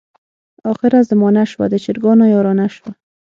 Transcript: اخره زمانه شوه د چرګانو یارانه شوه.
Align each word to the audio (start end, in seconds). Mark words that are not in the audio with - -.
اخره 0.71 0.99
زمانه 1.09 1.43
شوه 1.51 1.65
د 1.69 1.75
چرګانو 1.83 2.25
یارانه 2.33 2.67
شوه. 2.75 2.91